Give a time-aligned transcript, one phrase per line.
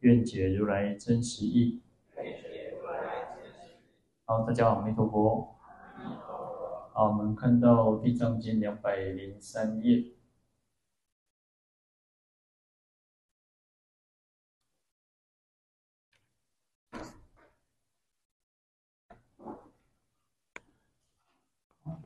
[0.00, 1.82] 愿解如来真实义。
[4.24, 5.56] 好，大家好，阿弥陀佛。
[6.94, 10.12] 好，我们看到《地藏经》两百零三页。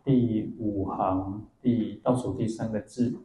[0.03, 3.21] 第五行第倒数第三个字。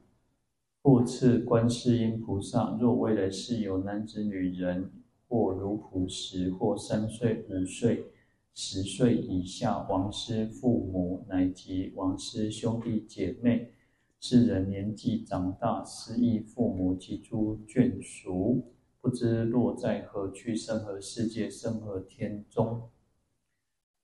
[0.82, 4.90] 复次，观世音菩萨，若未来世有男子、女人，
[5.28, 8.06] 或如仆时，或三岁、五岁、
[8.54, 13.74] 十岁以下，亡失父母，乃及亡失兄弟姐妹，
[14.22, 18.64] 是人年纪长大，失忆父母及诸眷属，
[19.02, 22.84] 不知落在何去生何世界，生何天中。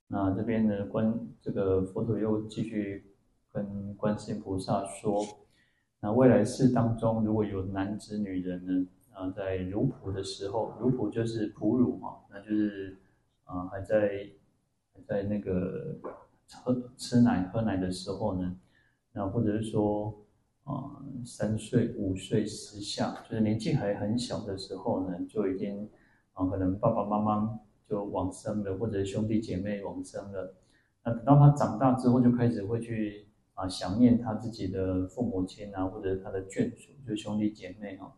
[0.08, 3.06] 那这边呢，观这个佛陀又继续
[3.54, 5.26] 跟观世音菩萨说。
[6.06, 8.88] 那未来世当中，如果有男子、女人呢？
[9.11, 12.95] 啊，在如仆的时候，如仆就是哺乳嘛，那就是
[13.44, 14.30] 啊，还在
[14.94, 15.98] 还在那个
[16.61, 18.56] 喝吃奶、喝奶的时候呢，
[19.14, 20.16] 那或者是说
[20.64, 25.89] 啊，三岁、五岁时下，就是年纪还很小的时候呢，就已经
[26.33, 30.53] 啊，可能爸爸妈妈就往生了，或者兄弟姐妹往生了。
[31.03, 33.26] 那等到他长大之后，就开始会去。
[33.56, 38.11] 啊，想念他自己的父母亲啊，或者他的眷属，就兄弟姐妹啊。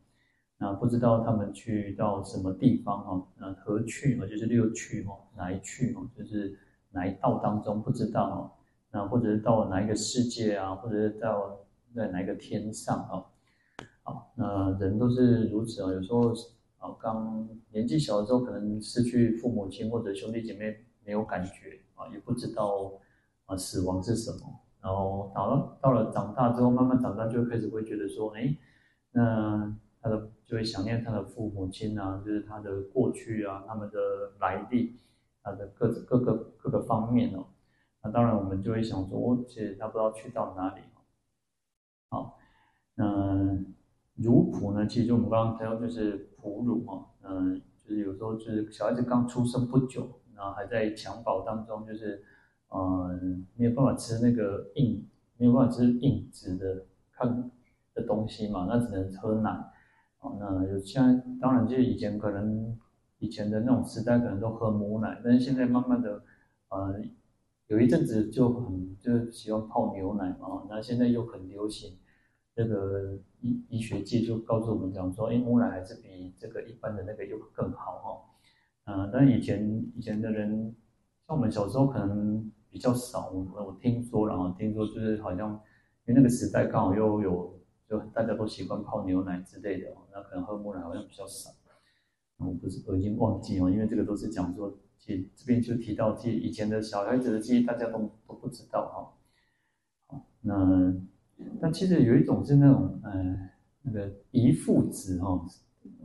[0.60, 3.28] 那不知道他们去到什么地方哈？
[3.38, 4.26] 那何去啊？
[4.28, 6.02] 就是六去哈，哪一趣哈？
[6.18, 6.58] 就是
[6.90, 8.54] 哪一道当中不知道哈。
[8.90, 10.74] 那或者是到哪一个世界啊？
[10.74, 11.60] 或者是到
[11.96, 13.24] 在哪一个天上啊？
[14.02, 15.94] 好，那人都是如此啊。
[15.94, 16.34] 有时候
[16.80, 20.76] 啊，刚年纪小的时候，可能失去父母亲或者兄弟姐妹
[21.06, 22.92] 没有感觉啊，也不知道
[23.46, 24.60] 啊，死亡是什么。
[24.88, 28.56] 然后到了到了长大之后，慢慢长大就开始会觉得说，哎，
[29.12, 33.98] 那他的就会想念他的父母亲啊，就是他的过去啊，他们的
[34.40, 34.98] 来历，
[35.44, 37.48] 他的各各个各个方面哦。
[38.02, 40.82] 那当然我们就会想说，其实他不知道去到哪里。
[42.10, 42.40] 好，
[42.96, 43.06] 那
[44.16, 52.24] 如仆呢，其实我们刚刚提到就是哺乳嘛，嗯，就是有时候就是小孩子刚出生不久，然后还在襁褓当中，就是。
[52.70, 55.08] 嗯，没有办法吃那个硬，
[55.38, 57.50] 没有办法吃硬质的看
[57.94, 59.50] 的东西嘛，那只能喝奶。
[60.20, 62.78] 哦，那有现在当然就是以前可能
[63.20, 66.22] 以前的那种时代可能都喝母奶，但是现在慢慢的，
[66.68, 67.02] 呃，
[67.68, 71.98] 有一阵子就很就喜欢泡牛奶嘛，那现在又很流行，
[72.54, 77.98] 这个医医学界就告诉我们讲说，哎，母奶还是比这个一般的那个又更好
[78.84, 78.94] 哈。
[78.94, 80.76] 嗯、但是以前以前的人，
[81.26, 82.52] 像我们小时候可能。
[82.70, 85.52] 比较少，我我听说了啊，听说就是好像，
[86.06, 91.50] 因为那个时代刚好又有，就大家都习惯泡牛奶之类的，那可能喝母奶好像比较少。
[92.38, 100.16] 我不是我已经忘记了，因为这个都是讲说，其实这边就提到，其实以前的小孩子的记忆大家都都不知道哈。
[100.16, 100.94] 好，那
[101.60, 103.50] 但其实有一种是那种，呃，
[103.82, 105.44] 那个遗腹子哈，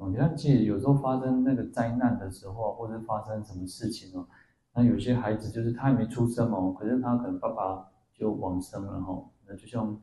[0.09, 4.27] 你看其实有时候发生那个灾难的时候，或者发生什么事情哦。
[4.75, 9.23] 那有些孩子就是他还没出生哦，可是他可能爸爸就往生了哈。
[9.47, 10.01] 那就像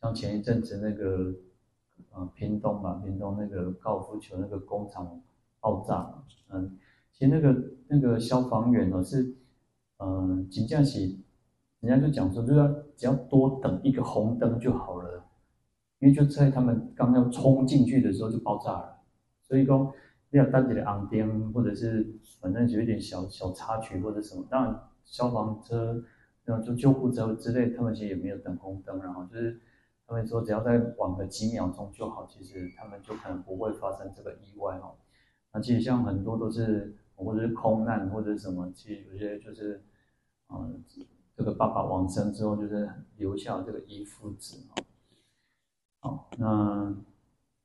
[0.00, 1.32] 像前一阵子那个
[2.10, 5.20] 呃屏东吧，屏东那个高尔夫球那个工厂
[5.60, 6.12] 爆炸，
[6.50, 6.76] 嗯，
[7.12, 9.36] 其实那个那个消防员呢是
[9.98, 11.24] 嗯，紧张起，
[11.80, 15.24] 人家就讲说，就要只要多等一个红灯就好了，
[16.00, 18.98] 因为就在他们刚要冲进去的时候就爆炸了，
[19.42, 19.94] 所以说。
[20.36, 22.06] 要单独的红灯，或者是
[22.40, 26.04] 反正有一点小小插曲或者什么，当然消防车，
[26.44, 29.58] 然后就救护车之类，他们其实也没有等红灯，然后就是
[30.06, 34.96] 他们说只要再晚个几秒钟就好，其实他们就可能不会发生这个意外哦。
[35.52, 39.82] 那其实像很多都是或者是空难或者什么，其实有些就是，
[40.50, 40.84] 嗯，
[41.34, 44.84] 这个爸爸往生之后就是留下这个遗腹子哦。
[46.00, 46.94] 好，那。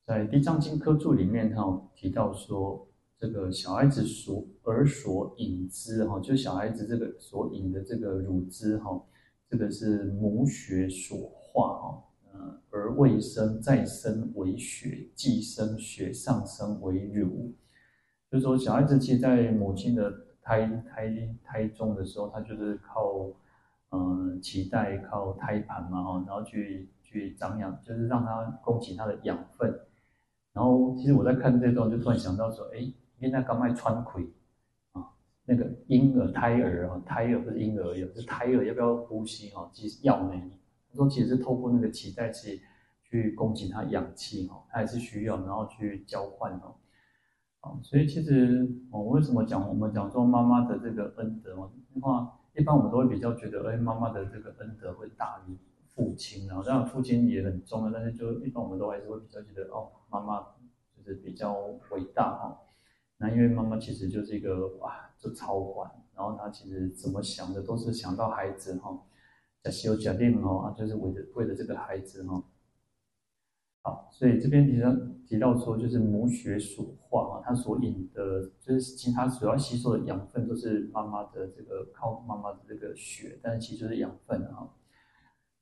[0.06, 2.86] 在《地藏经》科注里面，他有提到说，
[3.18, 9.02] 这个小孩子所而所饮之，哈，就小孩子这个所饮的这个乳汁，哈，
[9.50, 12.04] 这个是母血所化，哈，
[12.34, 17.54] 呃，而未生再生为血，既生血上升为乳。
[18.30, 20.12] 就是说，小孩子其实，在母亲的
[20.42, 23.32] 胎胎胎中的时候，他就是靠
[23.92, 29.74] 嗯、脐带、靠胎盘嘛，哈，然后去去长养，就是让他供给他的养分。
[30.54, 34.24] 然后，其实我在看这段，就突然想到说，哎，现在刚卖穿亏
[34.92, 35.02] 啊，
[35.46, 39.68] 那个婴儿、胎儿啊，胎儿不是婴儿，有是胎儿要不要呼吸哈？
[39.74, 40.40] 其实要呢。
[40.92, 42.62] 他说，其实是透过那个脐带去
[43.04, 46.76] 去供给他氧气哈，他还是需要，然后去交换哦。
[47.62, 51.72] 啊，所以其实我为什么讲我们讲说妈妈的这个恩德哦？
[51.96, 55.58] 的话，一般我们都会比较觉得，哎，妈妈的这个恩德会大于
[55.96, 56.64] 父亲然后。
[56.64, 60.42] 当然，父亲也很重要，但是就一般我们都还是会比较觉得，哦，妈妈
[60.96, 61.54] 就是比较
[61.92, 62.60] 伟大哈。
[63.18, 69.00] 那因为妈妈其实就是一个哇，就超管，然后她其实怎么想的都是想到孩子哈。
[69.62, 72.44] 在修假定哦，啊，就是为了为了这个孩子哈。
[73.82, 74.94] 好，所以这边提到
[75.26, 84.68] 提到说，就是母血所化啊，它所引的，就是其他主要吸收的养分都是妈妈的这个靠妈妈的这个血，但是其实就是养分啊。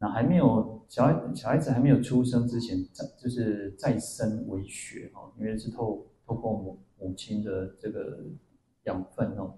[0.01, 8.17] 那还没有小孩小孩子还没有出生之前，再就是再生为血哈，因为是透透过母母亲的这个
[8.85, 9.53] 养分哦。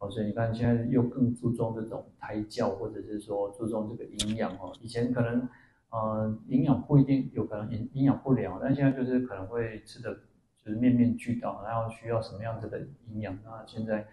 [0.00, 4.72] 哦，所以你看，现在又更注重这种胎教，或者是说注重这个营养哦。
[4.80, 5.48] 以前可能，
[5.90, 10.14] 呃，营养不一定，有可能营营养不良，但现在就是可能会吃的，
[10.62, 13.64] 就是面面俱到，然后需要什么样子的营养啊？
[13.66, 14.06] 现在，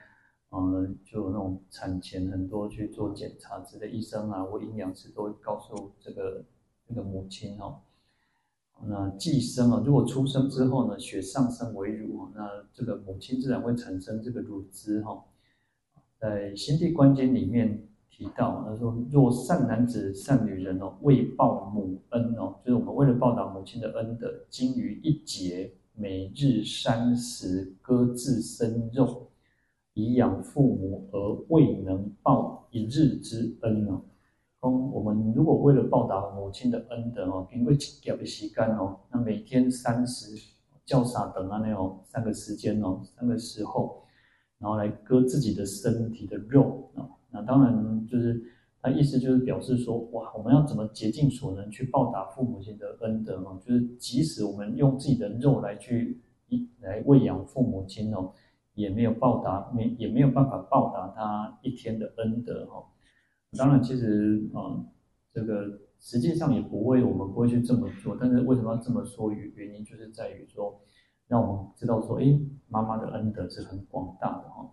[0.50, 6.44] 呃，就那种产前很多去做检查之类，医生啊或营养师都会告诉这个
[6.88, 7.80] 这个母亲哦，
[8.86, 15.24] 那既生啊，如果出生之后呢，血上升为乳，那这个母亲自然会产生这个乳汁哈。
[16.18, 29.25] 在《心地观经》里面提到，他说：“若善男子、善女人哦，为报母恩哦，就是我们为了报答母亲的恩德，精于一节，每日三食，割自身肉，
[29.96, 34.02] 以养父母，而未能报一日之恩哦。
[34.60, 40.36] 我们如果为了报答母亲的恩德哦，因为给的时间哦，那每天三食，
[40.86, 44.04] 叫啥等啊那种三个时间哦，三个时候。”
[44.58, 48.42] 然后来割自己的身体的肉啊，那当然就是
[48.82, 53.60] 他意思就是表示说，哇，我们要怎么竭尽所能去报答父母亲的恩德哦？
[53.64, 58.32] 就是即使我们用自己的肉来去一来喂养父母亲哦，
[58.76, 62.86] 也没有报答，没也没有办法报答他一天的恩德哈。
[63.58, 64.86] 当然，其实啊，
[65.34, 68.16] 这个实际上也不会，我们不会去这么做。
[68.16, 69.32] 但是为什么要这么说？
[69.32, 70.80] 原原因就是在于说。
[71.28, 74.72] 让我们知道说，哎，妈妈的恩德是很广大的哈。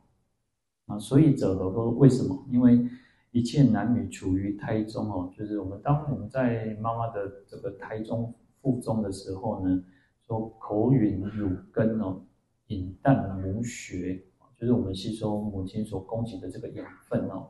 [0.84, 2.44] 啊，所以者何说为什么？
[2.50, 2.86] 因为
[3.30, 9.82] 一切男女处于胎中哦，就是我们当我们在妈妈的这个胎中腹中的时候呢，
[10.26, 12.20] 说口吮乳根哦，
[12.72, 14.22] 饮啖母血，
[14.58, 17.48] 就是我们吸收母亲所供给的这个养分哦。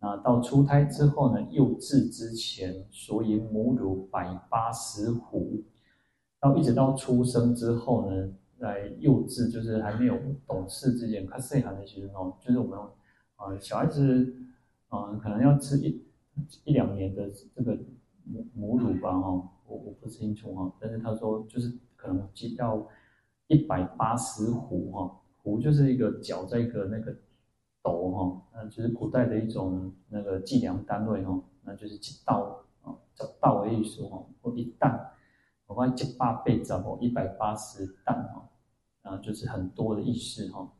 [0.00, 5.62] 那到出胎之后呢，幼稚之前所以母乳百八十壶。
[6.38, 12.78] 到一直到出生之后呢，在幼稚就是还没有懂事之前，他细汉的时候，就是我们
[13.36, 14.34] 啊、小孩子
[14.88, 16.02] 啊、可能要吃一
[16.64, 17.76] 一两年的这个
[18.24, 19.28] 母母乳吧哈，
[19.66, 22.88] 我我不清楚哈，但是他说就是可能要
[23.50, 27.12] 一百八十斛哈，斛就是一个搅在一个那个
[27.82, 35.10] 斗哈，那就是古代的一种那个计量单位哈，那就是一斗啊，叫道的意思哈，或一担。
[35.66, 38.48] 我关七八倍子哦，一百八十担哈，
[39.02, 40.72] 啊，就是很多的意思哈。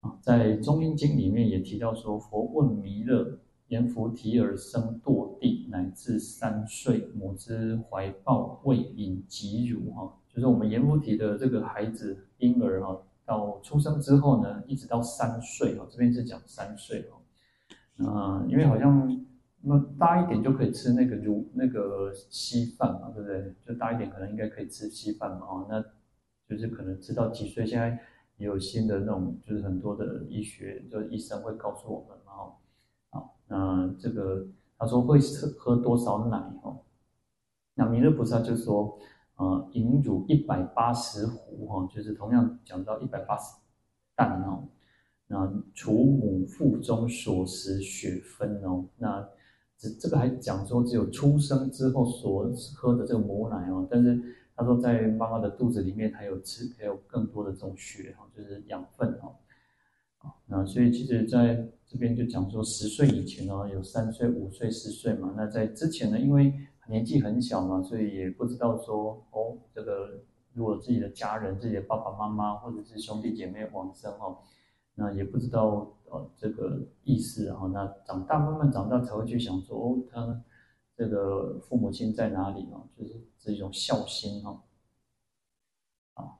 [0.00, 3.39] 啊，在《中阴经》里面也提到说，佛问弥勒，
[3.70, 19.26] 阎浮提而生堕地，乃至三岁，母之怀抱未饮及乳哈，就是我们阎浮提的这个孩子婴儿哈，到出生之后呢，一直到三岁哈，这边是讲三岁哈，啊，因为好像。
[19.62, 23.54] 那大一点就可以吃那个乳那个稀饭嘛，对不对？
[23.62, 25.84] 就大一点可能应该可以吃稀饭嘛，哦，那
[26.48, 27.90] 就是可能吃到几岁，现在
[28.38, 32.16] 也有新的那种，就是很多的医学，就是医生会告诉我们
[33.50, 34.46] 嘛，哦，好，那这个
[34.78, 36.80] 他说会喝喝多少奶哦？
[37.74, 38.98] 那弥勒菩萨就说，
[39.36, 43.56] 呃，饮乳一百八十壶哈，就是同样讲到一百八十
[44.14, 44.68] 担哦，
[45.26, 49.28] 那除母腹中所食血分哦，那。
[49.82, 54.22] 这这个还讲说只有出生之后所喝的这个母奶哦，但是
[54.54, 59.34] 他说在妈妈的肚子里面还有吃还有更多的这种血哈，就是养分哈，
[60.20, 66.54] 啊，那所以其实在这边就讲说十岁以前哦，有三岁、五岁、十岁嘛，那在之前呢，因为
[66.88, 70.22] 年纪很小嘛，所以也不知道说哦，这个
[70.52, 74.38] 如果自己的家人、自己的爸爸妈妈或者是兄弟姐妹往生哦，
[74.94, 77.70] 那也不知道呃这个意思啊。
[77.72, 80.42] 那长大慢慢长大才会去想说哦，他
[80.96, 84.60] 这个父母亲在哪里哦，就是这种孝心哦。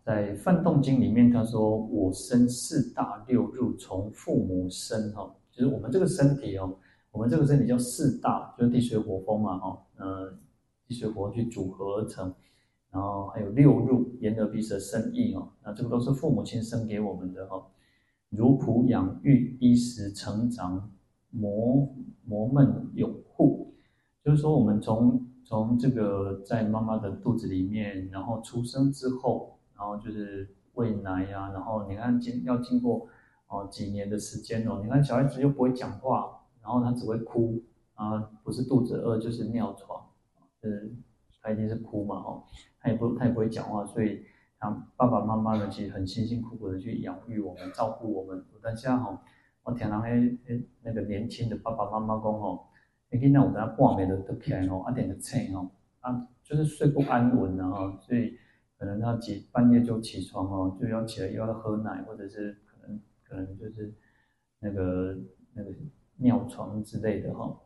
[0.05, 6.75] 在《梵动经》里面他说：“我生四大六入，从父母生哈，就是我们这个身体哦。”
[7.13, 10.33] 我们这个身体叫四大，就是地水火风嘛，哈，呃，
[10.87, 12.33] 地水火去组合而成，
[12.93, 17.67] 然后还有六入，眼耳鼻舌身意，哈，那这个都是父母亲生给我们的，哈，
[18.29, 20.89] 如仆养育，衣食成长，
[21.31, 21.93] 磨
[22.25, 23.75] 磨焖拥护，
[24.25, 33.09] 就是说我们从从这个在妈妈的肚子里面，然后出生之后，然后就是喂奶呀，然后你看经要经过
[33.49, 36.37] 哦几年的时间哦，你看小孩子又不会讲话。
[36.63, 37.61] 然后他只会哭
[37.95, 39.99] 啊，不是肚子饿就是尿床，
[40.63, 40.95] 就是
[41.41, 42.45] 他一定是哭嘛，哦，
[42.79, 44.23] 他也不他也不会讲话，所以
[44.59, 48.45] 他爸爸妈妈呢其实很辛辛苦苦的去养育我们，照顾我们。
[48.63, 49.23] 但现在哈，
[49.65, 50.39] 我听到那
[50.83, 52.61] 那个年轻的爸爸妈妈讲哦，
[53.11, 55.71] 你看那我们半夜都起来哦，一点就醒哦，
[56.01, 58.37] 啊，就是睡不安稳的哈，所以
[58.81, 63.95] 可能他几半夜就起床哦，就要起来又要喝奶，或者是可能可能就是
[64.59, 65.17] 那个
[65.55, 65.71] 那个。
[66.23, 67.59] 尿床之类的哈，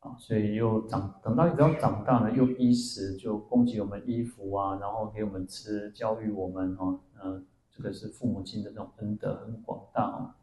[0.00, 10.36] 啊，所以又长等到你只要长大了，又衣食就供给我们衣服啊，然后给我们吃，教育我们哦，嗯，这个是父母亲的这种恩德很广大啊。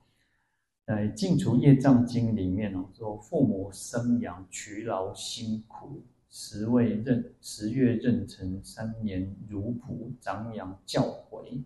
[0.83, 6.01] 在《净除业障经》里面哦，说父母生养劬劳辛苦，
[6.35, 11.61] 十位任十月妊娠，三年如仆，长养教诲，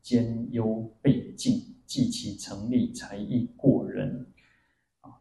[0.00, 4.24] 兼优备尽，计其成立，才艺过人。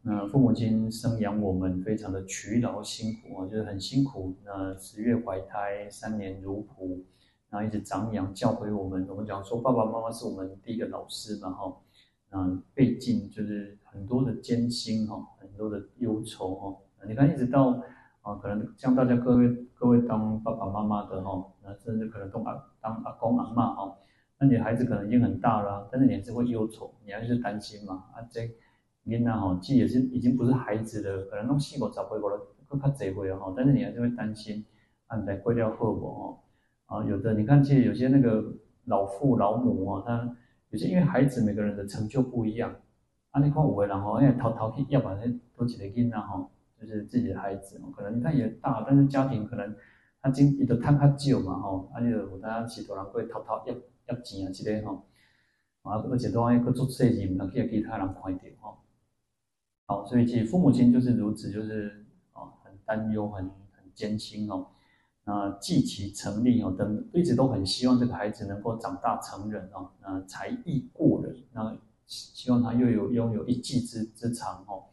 [0.04, 4.34] 那父母亲生养我们，非常的劬劳辛苦啊，就是很辛苦。
[4.46, 7.02] 那十月怀胎，三年如仆，
[7.50, 9.06] 然后一直长养教诲我们。
[9.10, 11.78] 我们讲说，爸爸妈妈是我们第一个老师嘛，哈。
[12.30, 16.78] 嗯，备尽就是很多的艰辛哈，很多的忧愁哈。
[17.06, 17.84] 你看，一直到
[18.28, 23.96] 啊，可能像大家各位各位当爸爸妈妈的哈，那甚至可能当阿当阿公阿嬷哈，
[24.40, 28.42] 那你孩子可能已经很大了，但是你还是会忧愁，你还是担心嘛，啊这。
[29.08, 32.36] 囡仔吼，既也是已经不是孩子了，可能弄细个早回过来，
[32.68, 33.54] 更较济回了哈。
[33.56, 34.66] 但是你还是会担心，
[35.08, 36.98] 啊，你在过掉后果哦。
[36.98, 38.44] 啊，有的你看，其实有些那个
[38.84, 40.36] 老父老母哦，他
[40.72, 42.76] 有些因为孩子每个人的成就不一样，
[43.32, 45.22] 啊，你看有的人吼，哎，偷偷去要把那
[45.56, 49.76] 多几个囡仔吼，就是自己的孩子，可能他也大，但是家庭可能
[50.22, 53.76] 他经济都贪较少嘛吼，啊，你就有当许多人会偷偷要
[54.08, 55.06] 要钱啊之类吼，
[55.82, 58.78] 啊，而且都爱去做生意，唔能去其他人看到吼。
[59.88, 64.68] 好，所以其实父母亲就是如此，就是啊，很担忧，很很艰辛哦。
[65.24, 74.84] 那计其成立哦，等一直都很希望这个孩子能够长大成人哦，那才艺过人，那希望他又有拥有一技之之长哦。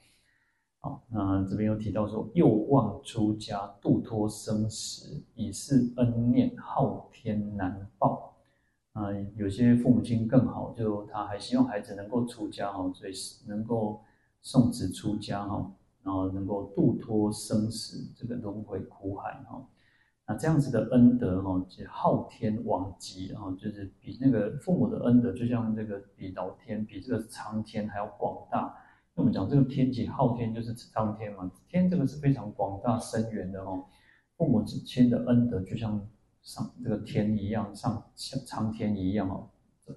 [0.84, 8.36] 好，那这边又提到说，又望出家，度脱生死，以示恩念，昊天难报。
[8.92, 9.04] 啊，
[9.36, 13.12] 有些父母亲更好，就他还希望孩子能够出家哦，所以
[13.46, 14.02] 能够。
[14.46, 15.72] 送子出家哈，
[16.02, 19.66] 然后能够度脱生死这个轮回苦海哈，
[20.26, 28.76] 那这样子的恩德哈，就昊天罔极哈，就是比那个父母的恩德，就像这个比老天比这个苍天还要广大。
[29.14, 33.84] 那我们讲这个天极昊天，就是苍天嘛，天这个是非常广大深远的哦。
[34.36, 36.04] 父母之亲的恩德，就像
[36.42, 39.48] 上这个天一样，上像苍天一样哦，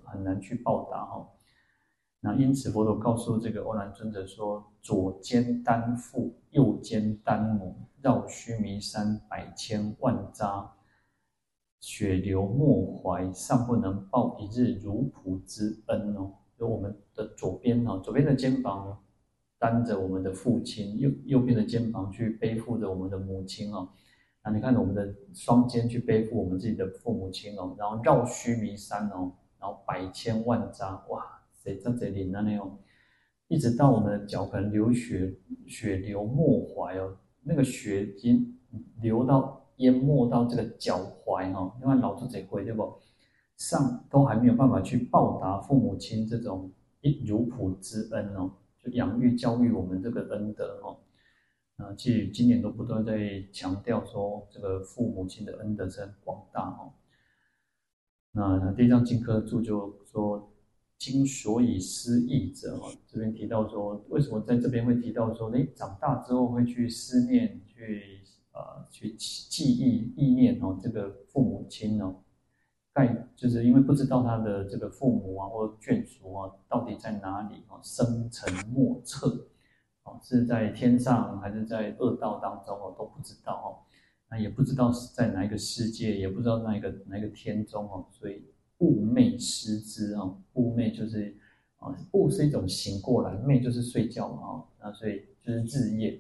[0.04, 1.30] 很难去报答哦。
[2.20, 10.68] 那因此，佛陀告诉这个欧兰尊者说：“左肩担父，右肩担母，绕须弥山百千万匝，
[11.80, 19.00] 血流莫怀，尚不能报一日如仆之恩哦。”就我们的左边哦，左边的肩膀
[19.60, 23.90] 担着我们的父亲，右右边的肩膀去背负着我们的母亲哦。
[24.44, 31.24] 那你看，我们的双肩去背负我们自己的父母亲哦，然后绕须弥山哦，然后百千万匝，哇！
[31.60, 32.78] 在在这里那种，
[33.50, 35.34] 一直到我们的脚盆流血，
[35.68, 38.58] 血流没怀哦，那个血已经
[39.02, 42.94] 流到淹没到这个脚踝哈，因为老子这回对不？
[43.58, 46.72] 上都还没有办法去报答父母亲这种
[47.02, 48.52] 一乳哺之恩哦，
[48.92, 51.00] 养育教育我们这个恩德哦。
[51.78, 56.94] 啊，其实今年都不断在强调说，这个父母亲的恩德是很广大哦。
[58.32, 60.54] 那地藏经科注就说。
[61.00, 62.76] 今所以思忆者，
[63.06, 68.20] 这边提到说，为什么在这边会提到说，诶，长大之后会去思念，去
[68.52, 72.16] 呃去记忆意念哦，这个父母亲哦，
[72.98, 79.28] 盖就是因为不知道他的这个父母啊或眷属啊到底在哪里哦，生辰莫测
[80.04, 83.68] 哦，是在天上还是在恶道当中哦，都不知道哦，
[84.32, 88.44] 那也不知道是在哪一个世界，也不知道哪一个哪一个天中哦，所以
[88.80, 91.38] 寤寐思之哦，寤寐就是。
[91.80, 96.20] 啊，寤是一种醒过来，寐就是睡觉嘛，啊，那所以就是日夜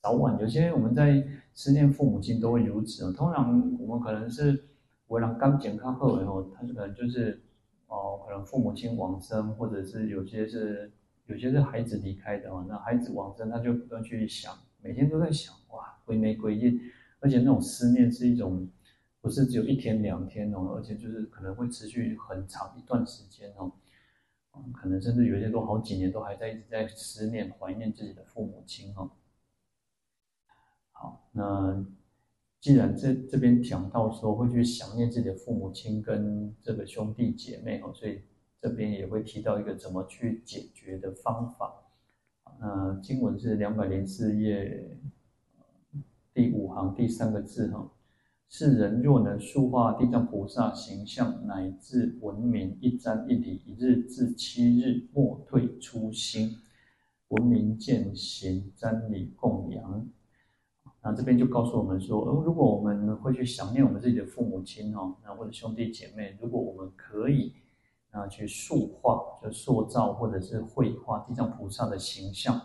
[0.00, 1.22] 早晚，有些我们在
[1.52, 3.12] 思念父母亲都会如此哦。
[3.12, 4.66] 通常我们可能是
[5.08, 7.42] 为了刚健康后，然后他可能就是
[7.88, 10.90] 哦，可能父母亲往生，或者是有些是
[11.26, 16.72] 有些是孩子离开的哦，那孩子往生，他就不断去想，每天都在想，哇，归没归夜，
[17.20, 18.68] 而且那种思念是一种
[19.20, 23.72] 不是只有一天两天哦，而且就是可能会持续很长一段时间哦。
[24.74, 29.08] 可能甚至有些都好几年都还在一直在思念怀念自己的父母亲哦。
[30.90, 31.86] 好，那
[32.60, 38.20] 既然这这边讲到说会去想念自己的父母亲跟这个兄弟姐妹哈，所以
[38.60, 41.72] 这边也会提到一个怎么去解决的方法。
[42.60, 44.98] 那经文是两百零四页
[46.34, 47.92] 第五行第三个字哈。
[48.48, 56.56] 世人若能塑化地藏菩萨形象，乃至闻名一瞻一礼，一日至七日，莫退初心，
[57.28, 60.08] 闻名见行瞻礼供养。
[61.08, 67.54] 那这边就告诉我们说，如果我们会去想念我们自己的父母亲哦，那或者兄弟姐妹，如果我们可以
[68.10, 72.60] 啊去塑化，就塑造或者是绘画地藏菩萨的形象。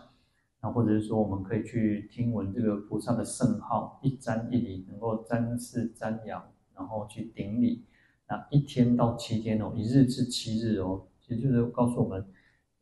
[0.60, 7.86] 那或者是说，我们可以去听闻这个菩萨的圣号，一瞻一礼，能够瞻视瞻仰，然后去顶礼。
[8.28, 12.22] 那一天到七天哦，一日至七日哦，其实就是告诉我们，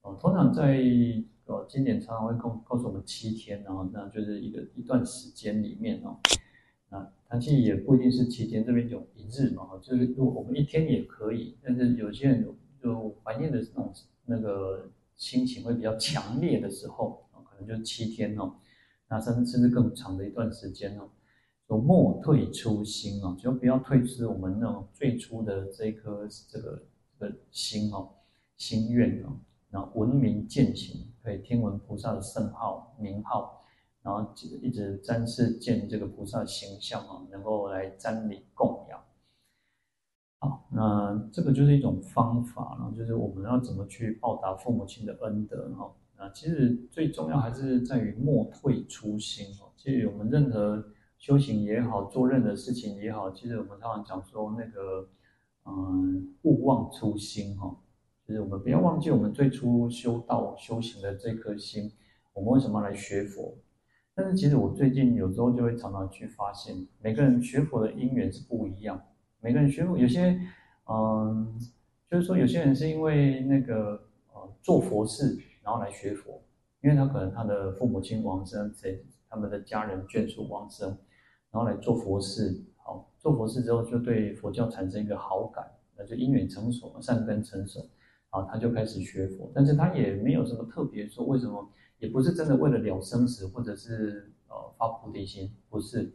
[0.01, 0.83] 哦，通常在
[1.47, 6.19] 哦经典常常会告告诉我们七天，然后那就是一个一段时间里面哦，
[6.89, 12.47] 那它其实也不一定是七天，这边有一日嘛，就是如果我们一天也可以，但是有些人
[12.83, 13.93] 就怀念的那种
[14.27, 17.21] 那个心情会比较强烈的时候。
[17.45, 18.55] 可能就七天哦，
[19.11, 21.11] 那甚至甚至更长的一段时间哦，
[21.69, 26.83] 就莫退初心哦，就不要退失我们那种最初的这颗这个
[27.19, 28.09] 这个心哦，
[28.57, 29.37] 心愿哦，
[29.73, 33.65] 然后闻名见行，可以听闻菩萨的圣号名号，
[34.03, 34.31] 然后
[34.61, 39.03] 一直瞻视见这个菩萨的形象哦，能够来瞻礼供养。
[40.41, 45.91] 好，那这个就是一种方法，然后就是我们要怎么去报答父母亲的恩德哈。
[46.19, 49.73] 那，其实最重要还是在于莫退初心哦。
[49.77, 50.85] 其实我们任何
[51.17, 55.09] 修行也好，做任何事情也好，其实我们常常讲说那个，
[55.65, 57.75] 嗯，勿忘初心哈。
[58.27, 61.93] 就是我们不要忘记我们最初修道修行的这颗心。
[62.33, 63.55] 我们为什么来学佛？
[64.15, 69.03] 但是其实我最近有时候就会常常去发现，每个人学佛的因缘是不一样。
[69.41, 70.41] 每个人学佛，有些
[70.87, 71.59] 嗯，
[72.11, 75.39] 就是说有些人是因为那个呃做佛事。
[75.65, 76.43] 然后来学佛，
[76.81, 80.89] 因为他可能他的父母亲往生，谁他们的家人眷属往生，
[81.53, 82.61] 然后来做佛事。
[82.79, 85.65] 好，做佛事之后就对佛教产生一个好感，
[85.97, 87.87] 那就因缘成熟，善根成熟，
[88.33, 89.51] 啊，他就开始学佛。
[89.55, 91.67] 但是他也没有什么特别说为什么，
[92.01, 96.13] 也不是真的为了了生死，或者是呃发菩提心，不是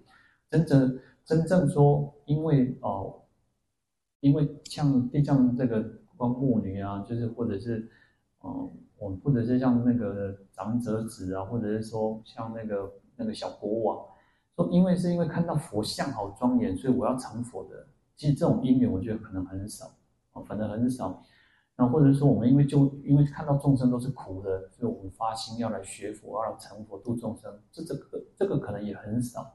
[0.49, 3.21] 真正真正说，因为哦、
[4.19, 5.81] 因为像地藏这个
[6.15, 7.89] 光目女啊，就是或者是
[8.43, 8.51] 嗯。
[8.51, 14.03] 呃我或者是像那个长者子啊，或者是说像那个那个小国王，
[14.55, 17.85] 说因为是因为看到佛像好庄严，所以我要成佛的。
[18.15, 19.85] 其实这种因缘，我觉得可能很少，
[20.33, 21.23] 啊，反正很少。
[21.77, 27.53] 那或者是说我们因为就因为看到众生都是苦的，所以我们发心要来学佛，要来成佛度众生。
[27.71, 29.53] 这这个这个可能也很少。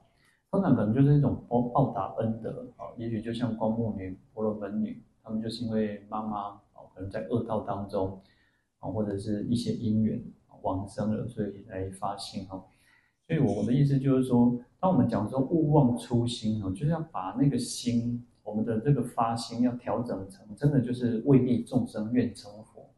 [0.49, 8.21] 通常可能就是一种报报答恩德啊，也许就像光目女、婆罗门女，他们就是因为妈妈啊，可能在恶道当中
[8.79, 8.89] 啊。
[8.89, 10.23] 或者是一些因缘
[10.61, 12.63] 往生了，所以来发心哈。
[13.27, 22.89] 所以我的意思就是说，当我们讲说勿忘初心哦，就是要把那个心，我们的这个发心要调整成真的就是为利众生愿成佛，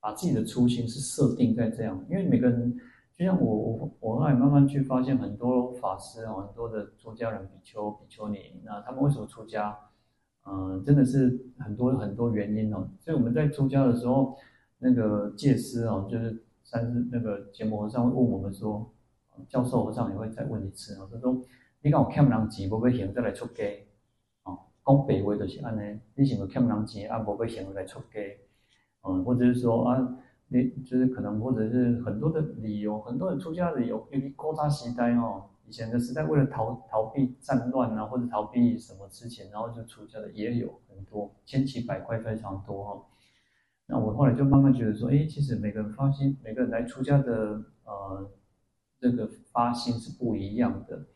[0.00, 2.04] 把自己的初心是设定在这样。
[2.08, 2.78] 因为每个人，
[3.16, 9.76] 就像我我我后来慢慢去发现，很多法师啊，很多的出家人比丘比丘尼，那他们为什么出家？
[10.46, 12.88] 嗯，真的是很多很多原因哦。
[13.00, 14.36] 所以我们在出家的时候。
[14.82, 18.90] 那个戒师哦，就是三世那个羯摩和尚会问我们说，
[19.46, 21.06] 教授和尚也会再问一次哦。
[21.12, 21.38] 他说
[21.84, 23.62] ：“你讲我欠人钱，无要还再来出家。
[24.90, 28.20] 讲白话就是安尼，你是不欠人钱啊，无要还来出家？
[29.02, 43.06] 嗯，或者是说啊，你就是可能或者是很多的理由，很多人出家的理由，因为古早时代哦，以前的时代为了逃逃避战乱啊，或者逃避什么之前，然后就出家的也有很多，千奇百怪非常多哈。
[43.86, 48.30] 那我后来就慢慢觉得说，哎，其实每个人发心，每个人来出家的呃
[48.98, 51.06] 这个发心是不一样的。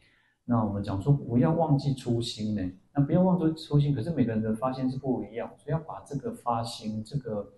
[0.46, 7.52] 那我们讲说不要忘记初心呢，那不要忘记初心，可是每个人的发心是不一样，所以要把这个发心这个。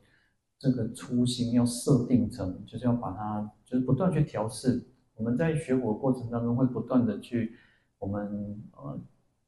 [0.58, 4.82] 这个初心要设定成，就是要把它，就是不断去调试。
[5.14, 7.52] 我们在学佛过程当中，会不断的去，
[7.98, 8.98] 我们呃，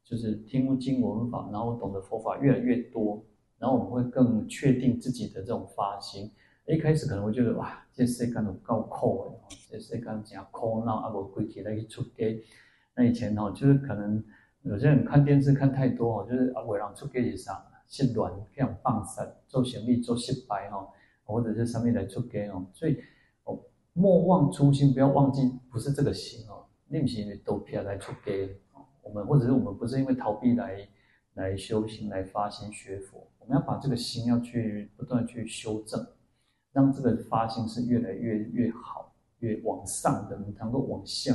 [0.05, 3.25] 就是听经闻法，然后懂得佛法越来越多，
[3.57, 6.31] 然后我们会更确定自己的这种发心。
[6.67, 12.27] 一开始可能会觉得哇，这世间有够苦的，这世间真苦恼，啊，无规矩来去出家。
[12.95, 14.23] 那以前哦，就是可能
[14.63, 20.89] 有些人看电视看太多哦，就是啊，为了出家是啥，失恋，这样放散，做生意做失败哦。
[21.31, 22.99] 或者是上面来出家哦，所以
[23.45, 23.61] 哦，
[23.93, 28.33] 莫忘初心，不要忘记不是这个心哦，另行都偏来出家
[28.73, 28.81] 哦。
[29.03, 30.89] 我们或者是我们不是因为逃避来
[31.35, 36.03] 来修行来发心学佛，我们要把这个心要去不断去修正，
[36.73, 41.35] 让这个发心是越来越越好，越往上的，能够往下。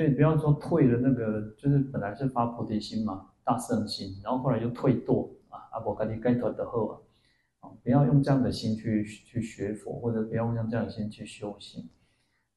[0.00, 7.68] 所以不要说退了那个，就是本来是发菩提心嘛，大圣心，然后后来又退堕啊，阿婆跟你该脱的后啊。
[7.84, 11.86] 不要用这样的心去去学佛，或者不要用这样的心去修行。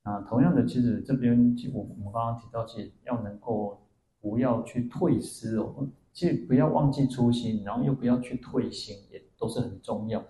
[0.03, 3.86] 啊，同样的，其实这边我我们刚刚提到，其实要能够
[4.21, 10.23] 不要去退失哦，其实不要忘记初心，然后又不要去退心，也都是很重要。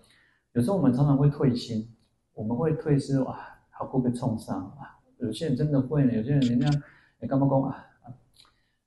[0.53, 1.87] 有时候我们常常会退心，
[2.33, 3.37] 我们会退失啊，
[3.69, 4.97] 好过被冲上啊。
[5.19, 6.67] 有些人真的会呢，有些人人家
[7.23, 7.87] 你干嘛讲啊？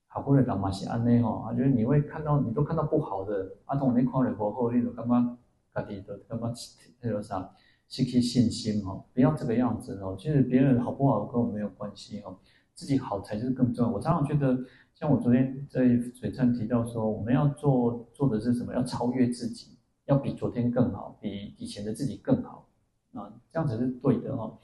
[0.08, 1.48] 好过的干嘛是安内哈？
[1.48, 5.38] 啊，就是你会看到，你都看到不好的，啊，同你看了过后，你就干嘛？
[5.72, 6.52] 到底的干嘛？
[7.00, 7.50] 那个啥，
[7.88, 10.14] 失去信心哦，不要这个样子哦。
[10.18, 12.36] 其实别人好不好跟我没有关系哦，
[12.74, 13.90] 自己好才是更重要。
[13.90, 14.54] 我常常觉得，
[14.92, 15.80] 像我昨天在
[16.12, 18.74] 水忏提到说，我们要做做的是什么？
[18.74, 22.68] 要超越自己，要比昨天更好，比以前的自己更好
[23.14, 24.58] 啊，这样子是对的哦。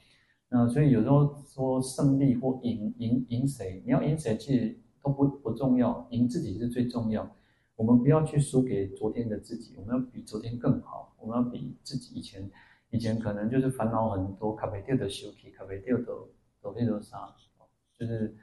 [0.55, 7.27] 那所以有时候说胜利或赢赢赢谁，你要赢谁其实都不不重要，赢自己是最重要。
[7.75, 11.15] 我们不要去输给昨天的自己，我们要比昨天更好。
[11.19, 12.47] 我们要比自己以前，
[12.91, 16.03] 以前可能就是烦恼很多，卡没掉的修气，卡没掉的
[16.61, 17.33] 都那种啥，
[17.97, 18.35] 就是，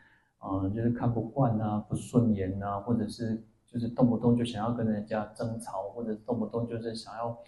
[0.44, 7.38] 嗯、就是看不惯啊，不顺眼啊，或者是就是动不动就想要跟人家争吵，或者动不动就是想要，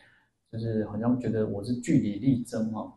[0.53, 2.93] 就是好像觉得我是据理力争啊。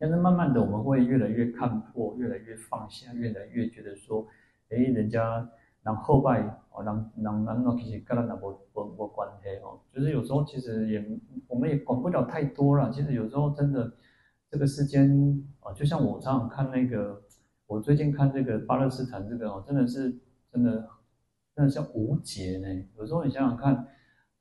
[0.00, 4.26] 但是慢慢的，我们会越来越看破，越来越放下，越来越觉得说，
[4.70, 5.48] 哎，人家。
[5.82, 11.02] 然后后拜哦，让让让那其实跟咱也无无无关系哦，就是有时候其实也
[11.48, 12.90] 我们也管不了太多了。
[12.90, 13.90] 其实有时候真的
[14.50, 17.22] 这个世间啊，就像我常常看那个，
[17.66, 20.14] 我最近看这个巴勒斯坦这个哦，真的是
[20.52, 20.86] 真的
[21.56, 22.68] 真的像无解呢。
[22.98, 23.88] 有时候你想想看，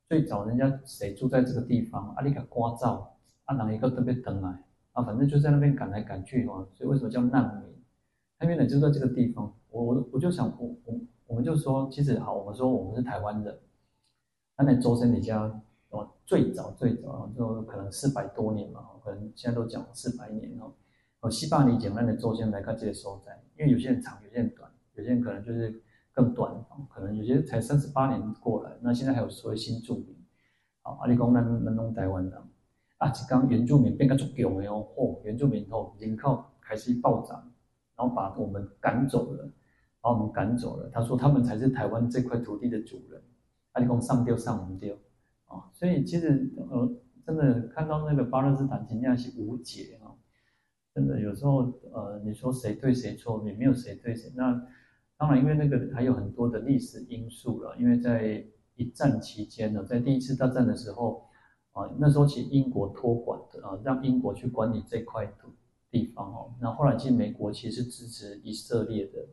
[0.10, 2.14] 最早人家谁住在这个地方？
[2.18, 4.62] 阿里卡瓜照，阿南一个特别等来
[5.04, 6.68] 反正就在那边赶来赶去哦。
[6.74, 7.70] 所以为什么叫难民？
[8.38, 9.54] 他原来就在这个地方。
[9.70, 11.00] 我我我就想我我。
[11.30, 13.56] 我们就说，其实好，我们说我们是台湾人，
[14.58, 20.74] 那在周深你家哦，最早最早就可能四百多年嘛，可能现在都讲四百年哦。
[21.20, 25.80] 哦，西巴尼简单的周深来看这些所在，因为有些人长，有些人短，有些人可能就是
[26.12, 26.52] 更短，
[26.90, 30.18] 可能有些才三十八年过来，那现在还有所谓新住民，
[30.82, 32.44] 好，阿里公那那弄台湾的，
[33.00, 37.52] 啊，只刚原住民变个足强的哦，嚯，原住民后人口开始暴涨，
[37.98, 39.52] 然后把我们赶走了。
[40.02, 40.90] 把我们赶走了。
[40.94, 43.22] 他说他们才是台湾这块土地的主人。
[43.74, 44.96] 阿里公上吊上唔吊
[45.44, 45.70] 啊！
[45.74, 46.90] 所以其实呃，
[47.26, 50.16] 真的看到那个巴勒斯坦真的是无解啊！
[50.96, 54.32] 真的有时候呃，你说谁对谁错，也没有谁对谁。
[54.38, 54.66] 那
[55.18, 57.76] 当然，因为那个还有很多的历史因素了。
[57.78, 58.42] 因为在
[58.76, 61.29] 一战期间呢，在第一次大战的时候
[61.80, 65.50] 啊，那时候其实英国托管的啊，让英国去管理这块土
[65.90, 66.54] 地方哦。
[66.60, 69.26] 那后来其实美国其实是支持以色列的。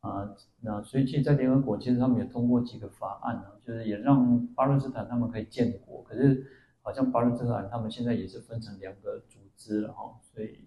[0.00, 6.02] 啊，那所以其实，在联合国，其实他们也通过几个法案呢，就是也让巴勒斯坦他们可以建国。
[6.02, 6.46] 可是，
[6.82, 10.58] 好像巴勒斯坦他们现在也是分成两个组织了哈，所以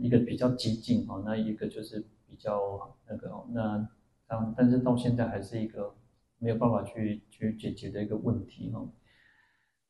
[0.00, 3.88] 一个比较激进哈，那一个就是比较那个那
[4.26, 5.94] 但，但是到现在还是一个
[6.40, 8.84] 没有办法去去解决的一个问题哈。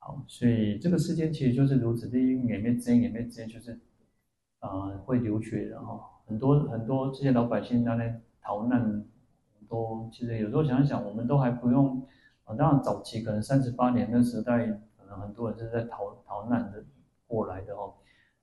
[0.00, 3.78] 好，所以这个世间其实就是如此的，也没争，也没争，就是、
[4.58, 8.20] 呃、会流血的哈，很多很多这些老百姓拿来。
[8.42, 9.04] 逃难
[9.68, 12.04] 都其实有时候想想，我们都还不用
[12.44, 12.54] 啊。
[12.56, 16.82] 当然早期可能三十八年的时代，可能很多人是在逃逃难的
[17.26, 17.94] 过来的哦。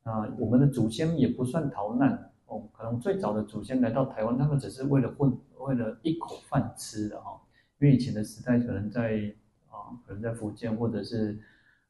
[0.03, 7.41] 啊，我们的祖先也不算逃难哦，可能最早的祖先来到台湾，他们只是为了混，为了一口饭吃的哈。
[7.79, 9.33] 因为以前的时代可能在
[10.05, 11.39] 可能在福建或者是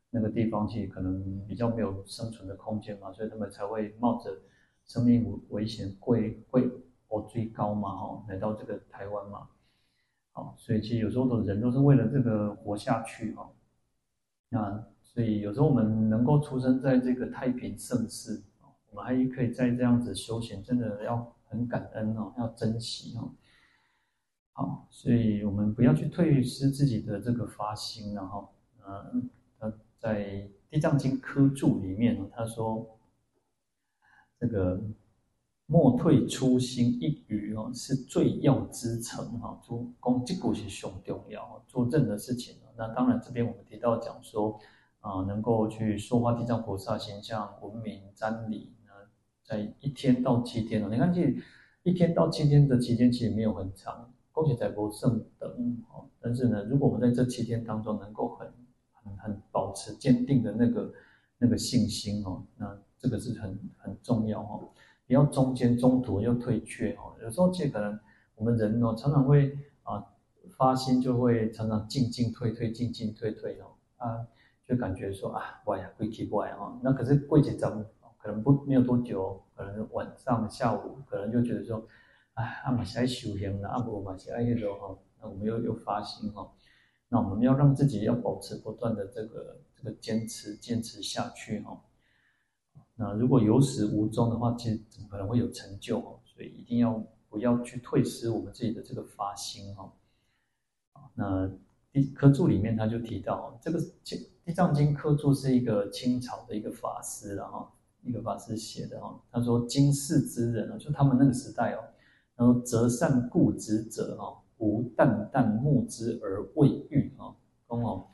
[0.10, 4.38] 那个地方，其实可能比较没有生存的空间嘛，所以他们才会冒着
[4.86, 6.69] 生命危险，贵贵
[7.10, 9.47] 哦最高嘛哈，来到这个台湾嘛。
[10.31, 13.49] 好，所以其实有时候的人都是为了这个活下去哈。
[14.49, 18.41] 那所以有时候我们能够出生在这个太平盛世，
[18.91, 23.29] 我们还可以在这样子修行，真的要很感恩哦，要珍惜哦。
[24.58, 28.50] 好，所以我们不要去退失自己的这个发心，然后，
[29.13, 30.24] 嗯，他在
[30.72, 32.98] 《地藏经》科注里面，他说，
[34.39, 34.82] 这个
[35.67, 39.62] 莫退初心一语哦，是最要之诚哈。
[39.62, 42.56] 做功绩果是很重要，做任何事情。
[42.76, 44.60] 那当然，这边我们提到讲说，
[45.02, 48.91] 啊、能够去说化地藏菩萨形象，闻名瞻礼，呢，
[49.43, 51.32] 在一天到七天哦，你看，这
[51.84, 55.50] 一天到七天的期间其实没有很长，恭喜在不胜等
[55.91, 56.06] 哦。
[56.21, 58.47] 但是呢，如果我们在这七天当中能够很、
[58.93, 60.93] 很、很保持坚定的那个
[61.39, 64.69] 那个信心哦，那这个是很很重要哦，
[65.08, 67.15] 不要中间中途又退却哦。
[67.23, 68.00] 有时候其实可能
[68.36, 70.06] 我们人哦，常常会啊。
[70.56, 73.65] 发心就会常常进进退退，进进退退哦，
[73.97, 74.26] 啊，
[74.65, 76.80] 就感觉说啊，我呀会奇怪哦。
[76.82, 77.86] 那可是过几阵，
[78.17, 81.86] 可能不没有多久，可能晚上下午，可能就觉得说，
[82.38, 86.47] 哎，阿玛西修行了，阿不玛西爱那种哈，那我们又又发心哈，
[87.10, 91.82] 那我们要让自己要保持不断的这个这个坚持坚持下去哈。
[92.93, 96.19] 那如果有始无终的话，其实怎么可能会有成就哦？
[96.26, 99.91] 所以一定要不要去退失我们自己的这个发心哈。
[101.15, 101.50] 那
[101.91, 103.80] 地科注里面他就提到，这个
[104.45, 107.67] 地藏经科注是一个清朝的一个法师，然后
[108.04, 109.19] 一个法师写的哈。
[109.32, 111.84] 他说今世之人啊，就他们那个时代哦，
[112.38, 117.36] 然后择善固执者哦，无惮惮慕之而未遇啊。
[117.65, 118.08] 公哦，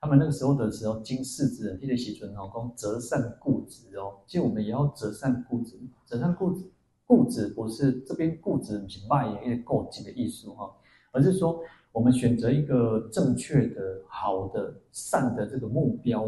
[0.00, 6.70] 他们那个时候的时候，经世之人，替的写准哦，公择善固执哦，其实我们也要择善固执，择善固执，
[7.06, 10.70] 固执不是这边固执不是卖也有固执的意思哈，
[11.10, 11.60] 而是说。
[11.94, 16.22] 我们选择一个正确的、好的、善的这个目标、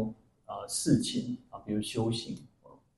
[0.45, 2.37] 呃，事情啊，比如修行，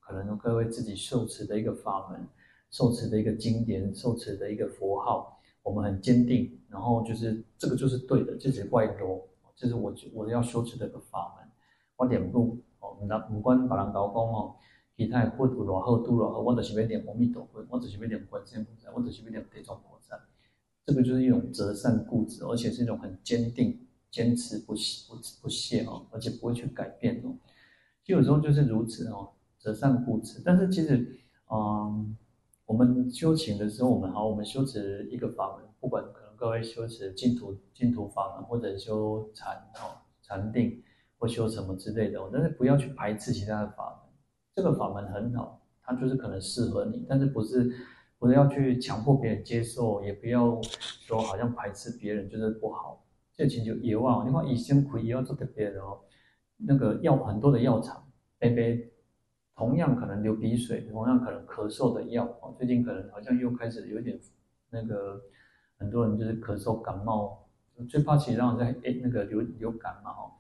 [0.01, 2.27] 可能各位自己受持的一个法门、
[2.69, 11.47] 受持的一个经典、受持的一个佛号，我们很坚定，然后就是这个就是对的，这是外罗，这是我我要修持的一个法门。
[11.95, 14.55] 我点不哦，那不管别人搞讲哦，
[14.95, 20.19] 其他佛度多好，度多好，我就是要念阿弥陀佛，我就是要念观世音菩萨，我就是要念地藏菩萨。
[20.85, 27.35] 这个就是一种择善固执，而且是一种很坚定、坚持不懈、不不懈哦，而且不会去改变哦。
[28.03, 30.41] 就有时候就是如此哦，择善固执。
[30.45, 31.19] 但是其实，
[31.51, 32.15] 嗯，
[32.67, 40.83] 我们修行的时候，我们好，我们修持一个法门，不管可能各位修持净土净土法门，或者修禅哦禅定，
[41.17, 44.13] 或修什么之类的，但是不要去排斥其他的法门。
[44.53, 47.73] 这个法门很好，它就是可能适合你，但是不是。
[48.19, 53.05] 不要去强迫别人接受，也不要说好像排斥别人就是不好。
[53.31, 55.99] 这请求也忘，你看以前苦也要做特别的哦，
[56.57, 58.91] 那个药很多的药厂，杯杯
[59.57, 64.17] 同样可能流鼻水，同样可能咳嗽的药啊，最近可能好像又开始有点
[64.69, 65.19] 那个
[65.77, 67.49] 很多人就是咳嗽感冒，
[67.89, 70.31] 最怕其实让人在诶那个流流感嘛哦。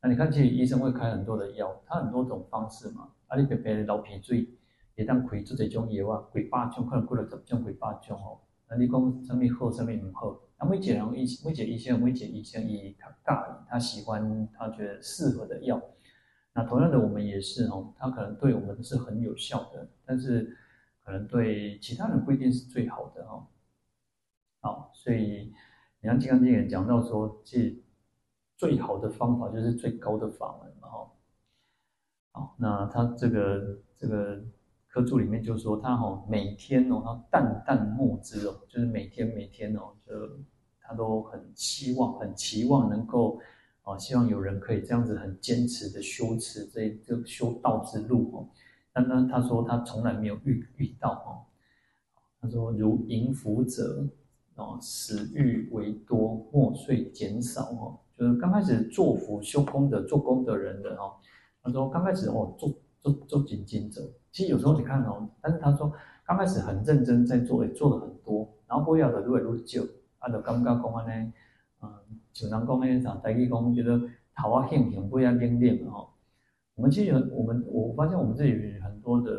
[0.00, 4.48] 那你看其实医生会开很多的药，他很多种方式嘛，啊你杯杯流鼻水。
[4.96, 8.38] 也当开做这种药啊，几百种，可能过了十种、几百种哦。
[8.68, 10.38] 那你讲什么好，什么不好？
[10.58, 15.80] 那每一个人医，每一个医生，每一个医生伊他大，他喜欢，他觉得适合的药。
[16.52, 20.56] 那同样的，我们也是哦，他可能对我们是很有效的，但是
[21.04, 23.46] 可能对其他人不一定是最好的哦。
[24.60, 25.52] 好，所以
[26.00, 27.82] 你像《金刚经》也讲到说，即
[28.56, 31.12] 最好的方法就是最高的法门嘛哈。
[32.32, 34.42] 好，那他这个这个。
[34.92, 40.12] 科注里面就说他哦，每天哦，他惮惮慕之哦，就是每天每天哦，就
[40.80, 43.38] 他都很希望、很期望能够
[43.90, 48.48] 哦，希望有人可以这样子很坚持的修持这这修道之路哦。
[48.92, 51.42] 但呢，他说他从来没有遇遇到哦。
[52.40, 54.06] 他说如迎福者
[54.54, 57.98] 哦，始欲为多，末遂减少哦。
[58.16, 61.14] 就是刚开始做福修功德、做功德人的哦。
[61.62, 64.08] 他说刚开始哦，做做做紧紧者。
[64.30, 65.92] 其实有时候你看哦，但是他说
[66.24, 69.82] 刚开始很认真在做，也做了很多，然后不要的越来越少，
[70.20, 71.32] 啊，就刚刚讲安呢，
[71.82, 71.90] 嗯，
[72.32, 74.00] 就人讲那啥，大家讲觉得
[74.36, 76.10] 头啊轻轻，不要练练嘛吼。
[76.74, 79.30] 我们其实我们我发现我们这里很多的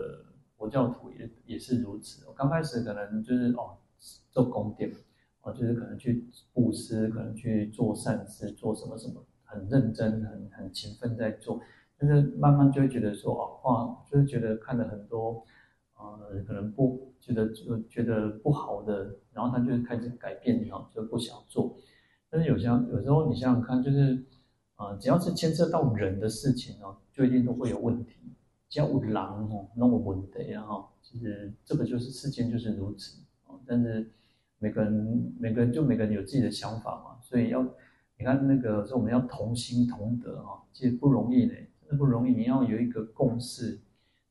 [0.58, 2.26] 佛教徒也也是如此。
[2.36, 3.78] 刚开始可能就是哦
[4.30, 4.86] 做功德，
[5.42, 11.60] 哦就是可能去布施，可能去做善事，做什么什么，很认真，很很勤奋在做。
[11.98, 15.44] 但是慢慢就会觉得说哦，哇，就是觉得看了很多，
[15.98, 21.76] 呃，可能不觉得就觉得不好的，然后他就开始改变，哈，就不想做。
[22.32, 24.24] 但是有些有时候你想想看，就是。
[24.82, 28.15] 啊，只要是牵涉到人的事情哦，就一定都会有问题。
[28.67, 33.54] 只要有狼哦，那么问题啊哈，其实这个就是世间就是如此啊。
[33.67, 34.10] 但是
[34.58, 37.62] 每个人每个人就每个人有自己的想法嘛，所以要
[38.17, 42.34] 你看那个说我们要同心同德哈，其实不容易嘞，真的不容易。
[42.34, 43.80] 你要有一个共识，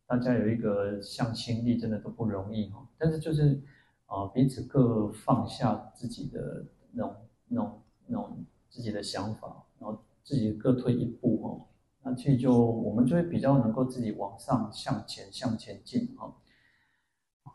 [0.04, 2.84] 大家有一个向心力，真的都不容易哈。
[2.98, 3.62] 但是就是
[4.06, 7.14] 啊，彼此各放下自己的那种
[7.46, 7.80] 那种
[8.10, 9.98] 那种自己的想法，然后。
[10.22, 11.66] 自己各退一步哦，
[12.04, 16.32] 那其实就我们就会比较能够自己往上向前向前进哈。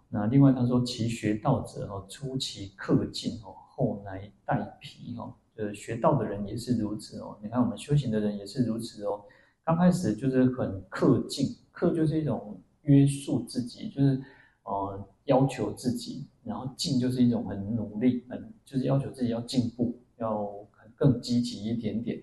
[0.10, 7.38] 那另外他说，其学道者哦，初其克尽哦，后来殆疲哦，就是学道的人也是如此哦。
[7.42, 9.24] 你看我们修行的人也是如此哦。
[9.64, 14.22] 刚开始就是很克尽，克就是一种约束自己，就是
[14.64, 20.48] 呃要求自己，然后进就是一种很努力，很就是要求自己要进步，要
[20.96, 22.22] 更积极一点点。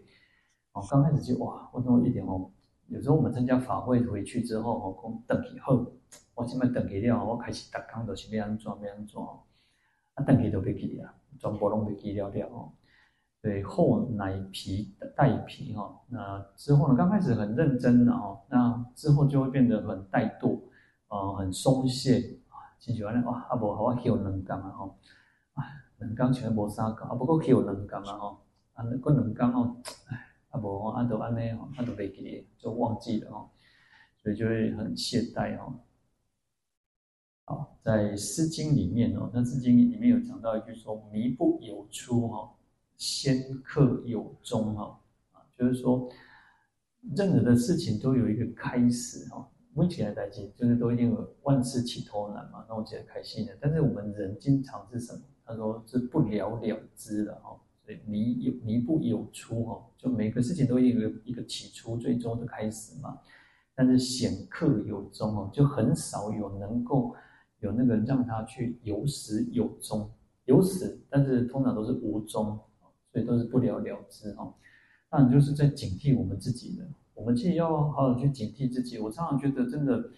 [0.73, 2.51] 哦，刚开始就哇，我那么一点哦，
[2.89, 5.87] 有时候我们参加法会回去之后哦，讲等以后，
[6.35, 9.21] 我现在等起了，我开始打工都是要安怎要安怎，
[10.15, 12.73] 啊，等起都别记了，全部拢别记了了哦。
[13.43, 20.61] 对，后来疲怠疲哈，那之后呢，刚开始很认真的哦，那之后就会变得很怠惰，
[21.09, 24.95] 呃，很松懈啊，真喜欢哇，啊无好我休两工啊吼，啊，
[26.03, 28.39] 两工全部三工，啊不过休两工啊吼，
[28.75, 29.77] 啊那个两工哦，
[30.09, 30.29] 唉。
[30.53, 31.41] 啊不，按都按呢，
[31.79, 33.49] 按都没记，就忘记了哦，
[34.23, 35.81] 所以就会很懈怠哦。
[37.47, 42.53] 好，在《诗经》里面哦，那《诗经》里面有讲到一句说：“靡不有初哈，
[42.99, 45.01] 先克有终哈。”
[45.33, 46.07] 啊，就是说，
[47.17, 49.49] 任何的事情都有一个开始哈。
[49.73, 53.57] 问起来在即，就是都一定有万事起头难嘛，那我觉得开心的。
[53.59, 55.23] 但是我们人经常是什么？
[55.53, 57.59] 他说是不了了之的哈。
[57.85, 63.19] 所以靡有靡不有出哈，就每个事情都有一个一个起初、最终的开始嘛。
[63.75, 67.13] 但是显克有终哦，就很少有能够
[67.59, 70.09] 有那个让他去有始有终，
[70.45, 72.57] 有始，但是通常都是无终，
[73.13, 74.55] 所以都是不了了之哈。
[75.11, 78.97] 那你就是在警惕我们自己的，我们其实要好好去警惕自己。
[79.01, 80.11] 我常常觉得真的，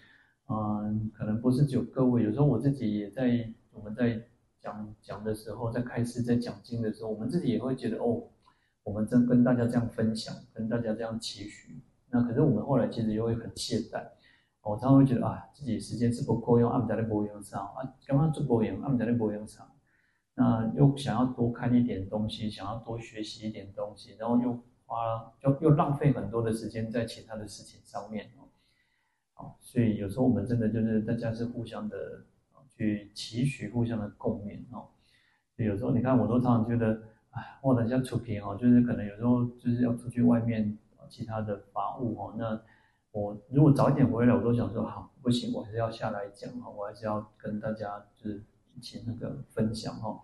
[0.49, 4.21] 嗯，可能不是只有各位，有时候我自己也在，我们在。
[4.65, 8.23] 讲讲的时候，在开示、在讲经的时候，我们自己也会觉得哦，
[8.83, 11.79] 我们真跟大家这样分享，跟大家这样期许。
[12.09, 14.03] 那可是我们后来其实又会很懈怠，
[14.63, 19.69] 我常常会觉得啊，自己时间是不够用，按在那播用上啊，刚刚做播用，按在那播用上。
[20.33, 28.31] 那又想要多看一点东西，想要多学习一点东西，然后又花，又又浪费很多的时间在其他的事情上面
[29.35, 29.53] 哦。
[29.61, 32.25] 所以有时候我们真的就是大家是互相的。
[32.77, 34.85] 去期许互相的共勉哦，
[35.55, 40.77] 有时候你看，我都常常觉得，哎，我等下出品哦，就是可能有时候就是要出去外面
[41.09, 42.61] 其他的法务哦，那
[43.11, 48.43] 我如果早一点回来，我都想说，好，不行，我还是要下来讲哈，我还是要跟大家就是
[48.75, 50.19] 一起那个分享哈，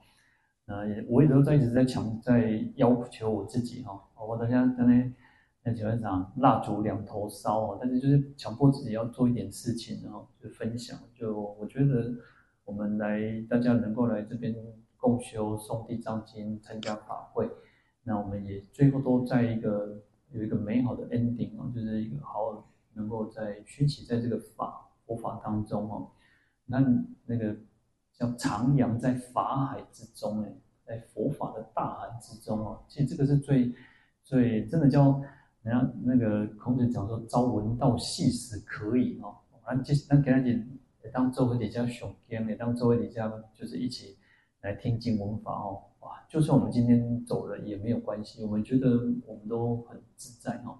[0.65, 5.13] 那也我也都在一直在强在要求我自己哈，我等下在那
[5.63, 12.11] 那基本上蜡烛两头烧哦，但是就是强迫自己要做一点事情，然后就分享，就我觉得。
[12.63, 13.19] 我们来，
[13.49, 14.55] 大家能够来这边
[14.95, 17.49] 共修诵地藏经、参加法会，
[18.03, 26.11] 那我们也最后都在一个有一个美好的 ending 哦，就是一个好能够在熏习在这个法佛法当中哦。
[26.65, 26.79] 那
[27.25, 27.55] 那个
[28.13, 30.53] 叫徜徉在法海之中哎，
[30.85, 33.73] 在佛法的大海之中哦，其实这个是最
[34.23, 35.21] 最真的叫
[35.63, 39.35] 人家那个孔子讲说，朝闻道，夕死可矣哦。
[39.63, 40.53] 啊，这那给他讲。
[41.09, 44.17] 当周围底下熊天，每当周围底下就是一起
[44.61, 46.23] 来听经闻法哦，哇！
[46.29, 48.89] 就算我们今天走了也没有关系，我们觉得
[49.25, 50.79] 我们都很自在哦。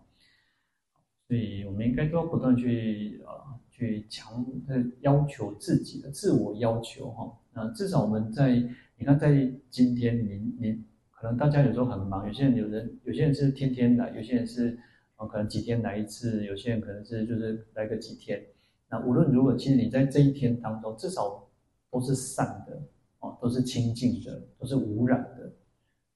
[1.27, 7.37] 所以，我们应该都要不断去啊，去强呃要求自己的自我要求哈。
[7.53, 8.55] 那至少我们在
[8.97, 14.77] 你看，在今天，你你可能大家有时候很忙，有些人有人有些人是天天来，有些人是
[15.15, 18.45] 啊可能几天来一次，有些人可能是就是来个几天。
[18.91, 21.47] 那无论如何，其实你在这一天当中，至少
[21.89, 22.77] 都是善的
[23.21, 25.49] 哦，都是清净的，都是无染的，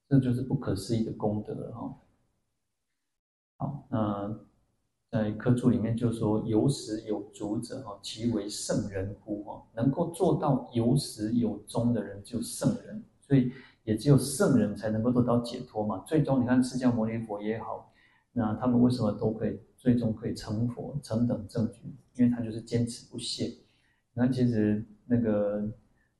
[0.06, 1.96] 这就是不可思议的功德了哈。
[3.56, 4.38] 好，那
[5.10, 9.42] 在科注里面就说：“有始有终者，哈，其为圣人乎？
[9.44, 13.02] 哈，能够做到有始有终的人，就圣人。
[13.26, 13.50] 所以，
[13.84, 16.04] 也只有圣人才能够得到解脱嘛。
[16.06, 17.90] 最终，你看释迦牟尼佛也好，
[18.32, 21.80] 那他们为什么都可以最终可以成佛、成等正觉？
[22.14, 23.46] 因为他就是坚持不懈。
[24.14, 25.68] 你看，其实那个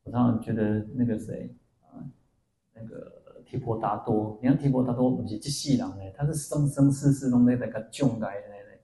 [0.04, 2.04] 我常常觉得那个谁啊，
[2.74, 3.14] 那个。”
[3.48, 8.80] 提婆达多，你看提婆达多不是这世人嘞，他是生生世世都在那个救来的嘞，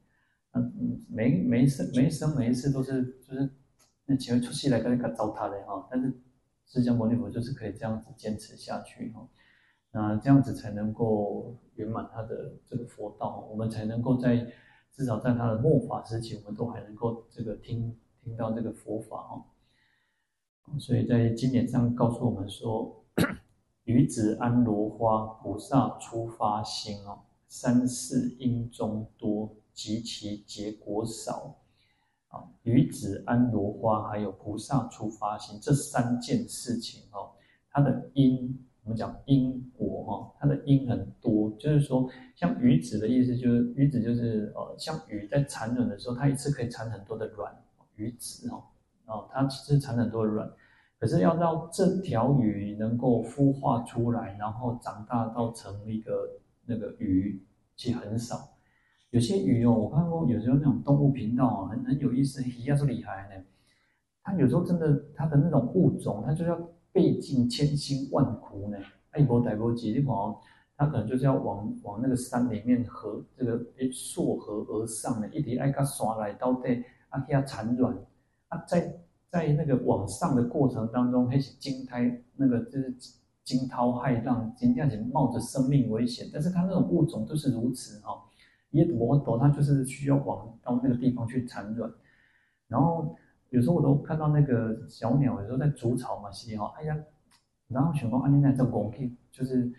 [0.53, 3.51] 嗯，每每一生每一生每一次都是就是
[4.07, 6.13] 那前面出世来跟那个糟蹋的哈，但是
[6.65, 9.29] 释迦牟尼佛就是可以这样子坚持下去哈，
[9.91, 14.47] 那这样子才能够圆满他的这个佛道，我们才能够在
[14.93, 19.45] 至少在他的末法时期，我们都还能够这个听听到这个佛法哦，
[20.79, 22.99] 所以在经典上告诉我们说。
[23.85, 27.19] 女子安罗花，菩萨初发心哦。
[27.49, 31.57] 三世因中多，及其结果少。
[32.29, 37.33] 啊，于子安罗花，还有菩萨初发心这三件事情哦，
[37.73, 47.55] 它的因，我们讲因果哈，它的因很多，就是说，像鱼子的意思就是鱼子就是呃，像鱼在产卵的时候，它一次可以产很多的卵，
[47.95, 48.65] 鱼子哦，
[49.07, 50.51] 哦，它其实产很多的卵。
[50.99, 57.41] 可是要让这条鱼能够孵化出来，然后长大到成一个那个鱼，
[57.77, 58.51] 其实很少。
[59.11, 63.45] 有些鱼哦，我看过，有时候那种动物频道啊，很很有意思，鱼要是厉害呢。
[64.25, 66.57] 它有时候真的，它的那种物种，它就要
[66.93, 68.79] 费尽千辛万苦呢。
[69.19, 70.39] 一波带波几，你看哦，
[70.77, 77.97] 它可能就是要往往那个山里面河这个诶溯河而上呢，一直爱个刷来到底啊，给它产卵
[78.49, 78.99] 啊，在。
[79.33, 81.97] 在那个往上的过程当中，还是惊涛，
[82.37, 82.95] 那个就是
[83.43, 86.29] 惊涛骇浪，今天是冒着生命危险。
[86.31, 88.23] 但是它那种物种就是如此哈，
[88.73, 91.91] 耶摩多它就是需要往到那个地方去产卵。
[92.69, 93.17] 然后
[93.53, 96.99] 有时候我都看到那个小鸟，有时候在筑巢嘛，是哈，哎呀，
[97.69, 99.73] 然后想说啊，你那这工可以就是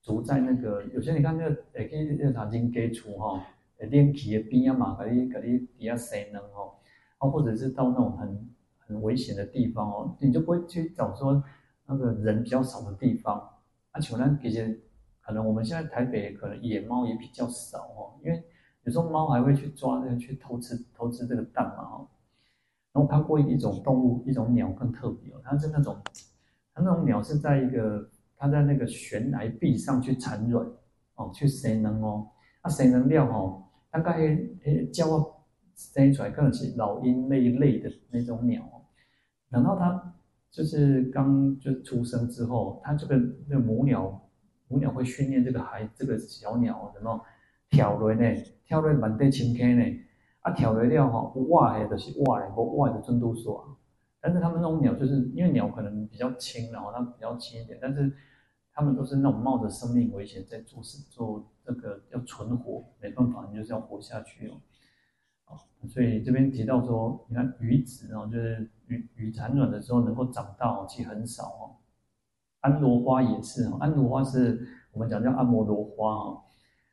[0.00, 3.44] 筑在那个，有些你看那个诶，可以那啥金鸡厝哈，
[3.78, 6.72] 练皮的边啊嘛，可以可以底下生能哈，
[7.18, 8.48] 啊，或者是到那种很。
[8.88, 11.42] 很危险的地方哦，你就不会去找说
[11.86, 13.50] 那个人比较少的地方。
[13.90, 14.80] 而且呢，其实
[15.20, 18.40] 可能我们现在台北可能野猫也比较少哦，因为
[18.84, 22.08] 有时候猫还会去抓那个去偷吃偷吃这个蛋嘛哦。
[22.96, 25.94] 然后看过一种动物，一种鸟更特别哦，它是那种
[26.72, 30.66] 它那种鸟是在一个它在那个悬崖壁上去产卵
[31.16, 32.26] 哦，去生能哦，
[32.62, 34.14] 它生能料哦，大概
[34.64, 35.26] 诶叫啊。
[35.78, 38.62] 生出来可能是老鹰那一类的那种鸟，
[39.50, 40.14] 等到它
[40.50, 43.14] 就是刚就出生之后，它这个
[43.46, 44.26] 那母鸟
[44.68, 47.20] 母鸟会训练这个孩这个小鸟什么
[47.68, 48.22] 跳落呢？
[48.64, 49.84] 跳落满地青坑呢？
[50.46, 53.64] 啊，跳落了哈，哇的是哇的，不哇的真度数啊。
[54.20, 58.12] 但是他们那种鸟，就是因为鸟可能比较轻，然后它比较轻一点，但是
[58.72, 64.60] 他们都是那种冒着生命危险在做事，做这个要存活，没办法，你就是要活下去哦。
[65.88, 71.74] 所以这边提到说，你看鱼子哦，就是鱼鱼产卵的时候能够长大其实很少哦。
[72.60, 76.42] 安罗花也是哦，安罗花是我们讲叫阿摩罗花哦。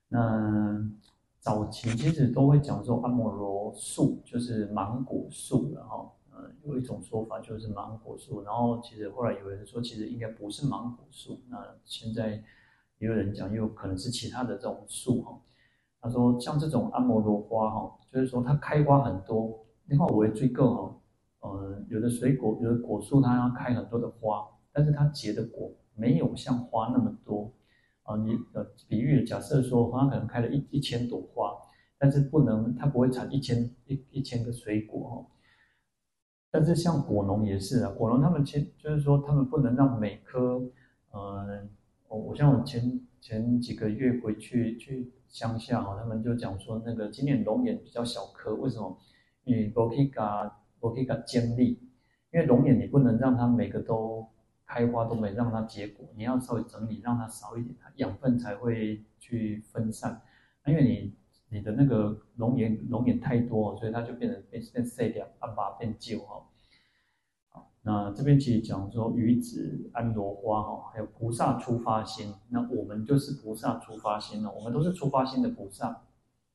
[0.07, 0.89] 那
[1.43, 12.41] 早期其实都会讲说阿摩罗树就是芒果树然后呃，有一种说法就是芒果树，然后其实后来有人说其实应该不是芒果树，那现在
[12.97, 15.37] 也有人讲又可能是其他的这种树哈。
[16.01, 17.99] 他说像这种阿摩罗花哈。
[18.13, 19.65] 就是说，它开花很多。
[19.87, 27.51] 另外，我也追够哈，嗯，有的水果，有的果树，它要开很多的花，但是它结的果没有像花那么多。
[28.03, 31.53] 啊、你呃，比喻假设说，它可能开了一一千朵花，
[31.97, 35.25] 但是不能，它不会产一千一一千个水果哈。
[36.51, 40.61] 但是像果农也是啊，果农他们其就是说，他们不能让每颗，
[41.11, 41.67] 呃，
[42.07, 45.11] 我我像我前前几个月回去去。
[45.33, 48.95] 乡下哈，他们就讲说，那个今年龙眼比较小颗，为什么？
[49.45, 51.79] 因为不可以嘎，不可以嘎尖利，
[52.31, 54.27] 因为龙眼你不能让它每个都
[54.65, 60.21] 开花都没让它结果，你要稍微整理，让它少一点，它养分才会去分散。
[60.65, 61.13] 因为你
[61.49, 66.43] 你的那个龙眼龙眼太多，所以它就变成变变细点，暗把变旧哈。
[67.85, 72.33] 那这边其实讲说，鱼子安罗花哈，还有菩萨初发心。
[72.47, 76.01] 那我们就是菩萨初发心哦，我们都是初发心的菩萨。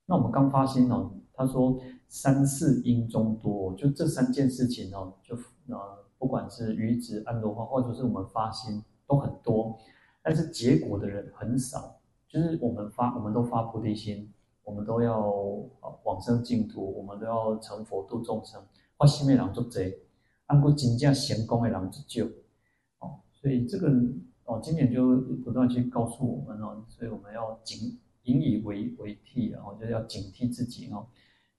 [0.07, 1.79] 那我们刚发心哦，他说
[2.09, 5.37] 三世因中多，就这三件事情哦，就
[5.67, 9.79] 呃，不管是愚子安罗花，或者是我们发心都很多，
[10.23, 11.95] 但是结果的人很少。
[12.29, 14.31] 就是我们发，我们都发菩提心，
[14.63, 15.33] 我们都要
[16.05, 18.61] 往生净土，我们都要成佛度众生。
[18.99, 19.95] 发心的人足济，
[20.45, 22.25] 按过真正成功的人足少。
[22.99, 23.89] 哦，所以这个
[24.45, 31.07] 哦，今年就不断去告诉我们哦，所以我们要警引以为为惕，然后就要警惕自己哦，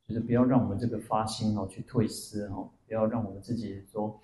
[0.07, 4.19] 就是不要让我们这个发心哦去退失哦，不要让我们自己说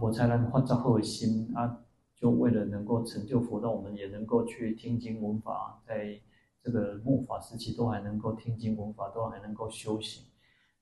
[0.00, 1.80] 我才能发这好心啊，
[2.16, 6.20] 就为了能够成就佛道，我们也能够去听经闻法，在。
[6.60, 10.24] 这个末法时期都还能够听经闻法，都还能够修行，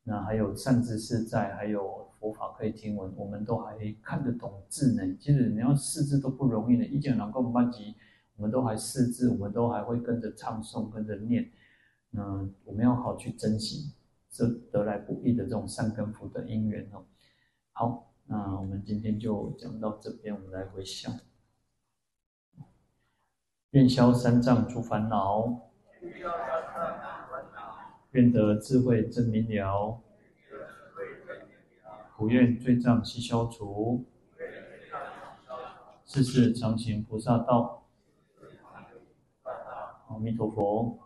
[0.03, 5.17] 那还有善知识在，还有佛法可以听闻，我们都还看得懂字呢。
[5.21, 7.95] 其实你要识字都不容易的，一讲能够班级，
[8.37, 11.49] 我们都还识字，我们都还会跟着唱诵，跟着念。
[12.13, 13.93] 嗯，我们要好去珍惜
[14.31, 17.05] 这得来不易的这种善根福的因缘哦。
[17.71, 21.13] 好，那我们今天就讲到这边，我们来回想。
[23.71, 25.71] 愿消三障诸烦恼，
[28.11, 30.01] 愿得智慧真明了，
[32.17, 34.05] 不愿罪障悉消除，
[36.05, 37.85] 世世常行菩萨道。
[40.09, 40.99] 阿弥陀佛。